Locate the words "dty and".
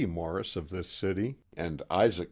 0.99-1.83